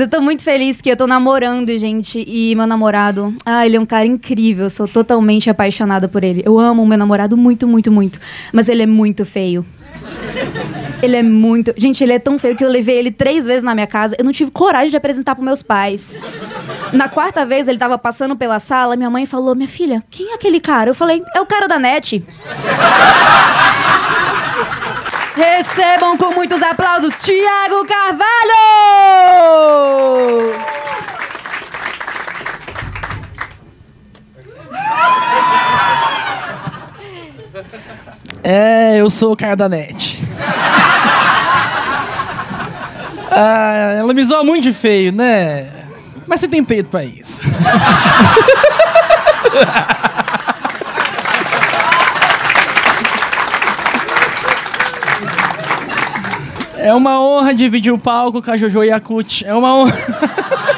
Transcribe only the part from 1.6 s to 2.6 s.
gente. E